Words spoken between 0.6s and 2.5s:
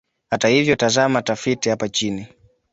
tazama tafiti hapa chini.